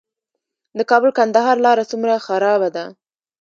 د 0.77 0.79
کابل- 0.89 1.11
کندهار 1.17 1.57
لاره 1.65 1.83
څومره 1.91 2.15
خرابه 2.25 2.69
ده؟ 2.75 2.85